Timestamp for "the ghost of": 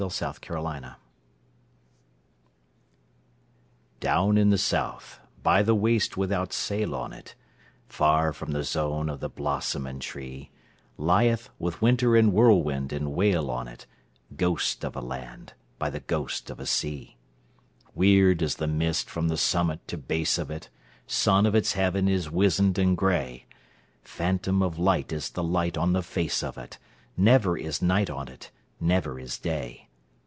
15.91-16.59